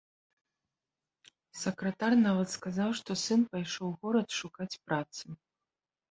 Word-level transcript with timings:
Сакратар 1.63 2.13
нават 2.27 2.47
сказаў, 2.57 2.89
што 2.99 3.17
сын 3.23 3.41
пайшоў 3.51 3.85
у 3.89 3.91
горад 4.05 4.27
шукаць 4.39 4.71
працы. 4.89 5.25